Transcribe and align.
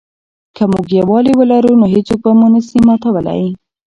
که 0.55 0.63
موږ 0.71 0.85
یووالي 0.99 1.33
ولرو 1.35 1.71
نو 1.81 1.85
هېڅوک 1.93 2.23
مو 2.39 2.47
نه 2.53 2.61
سي 2.67 2.77
ماتولای. 2.87 3.45